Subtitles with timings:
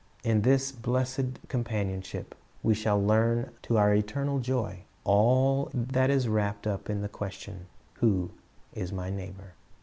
[0.23, 6.27] "^ In this blessed companionship we shall learn, to our eternal joy, all that is
[6.27, 7.67] wrapped up in the question,
[7.99, 8.31] "Who
[8.73, 9.53] is my neighbor?"